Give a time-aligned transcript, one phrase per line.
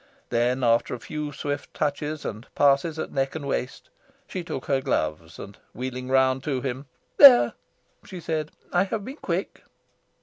[0.29, 3.91] Then, after a few swift touches and passes at neck and waist,
[4.25, 7.53] she took her gloves and, wheeling round to him, "There!"
[8.03, 9.61] she said, "I have been quick."